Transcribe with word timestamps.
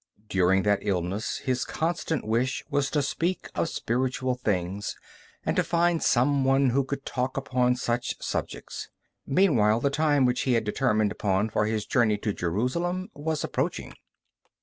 During 0.29 0.63
that 0.63 0.79
illness 0.81 1.37
his 1.43 1.63
constant 1.63 2.25
wish 2.25 2.63
was 2.71 2.89
to 2.89 3.03
speak 3.03 3.51
of 3.53 3.69
spiritual 3.69 4.33
things, 4.33 4.95
and 5.45 5.55
to 5.55 5.63
find 5.63 6.01
some 6.01 6.43
one 6.43 6.71
who 6.71 6.83
could 6.83 7.05
talk 7.05 7.37
upon 7.37 7.75
such 7.75 8.15
subjects. 8.19 8.89
Meanwhile 9.27 9.79
the 9.81 9.91
time 9.91 10.25
which 10.25 10.41
he 10.41 10.53
had 10.53 10.63
determined 10.63 11.11
upon 11.11 11.51
for 11.51 11.67
his 11.67 11.85
journey 11.85 12.17
to 12.17 12.33
Jerusalem 12.33 13.09
was 13.13 13.43
approaching. 13.43 13.93